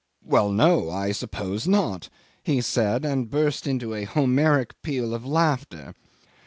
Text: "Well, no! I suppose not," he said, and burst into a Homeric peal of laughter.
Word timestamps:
"Well, 0.25 0.49
no! 0.51 0.89
I 0.89 1.11
suppose 1.11 1.67
not," 1.67 2.09
he 2.41 2.59
said, 2.59 3.05
and 3.05 3.29
burst 3.29 3.67
into 3.67 3.93
a 3.93 4.05
Homeric 4.05 4.81
peal 4.81 5.13
of 5.13 5.27
laughter. 5.27 5.93